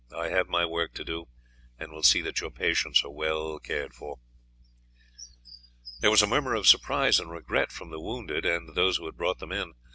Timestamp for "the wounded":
7.91-8.43